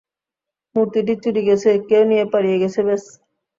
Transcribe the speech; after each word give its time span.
মূর্তিটি 0.75 1.13
চুরি 1.23 1.41
গেছে, 1.49 1.69
কেউ 1.89 2.03
নিয়ে 2.09 2.25
পালিয়ে 2.33 2.61
গেছে, 2.63 2.79
ব্যস। 2.87 3.03